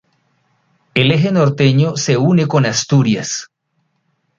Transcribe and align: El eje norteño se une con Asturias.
El 0.95 1.11
eje 1.11 1.31
norteño 1.31 1.95
se 1.95 2.17
une 2.17 2.47
con 2.47 2.65
Asturias. 2.65 3.51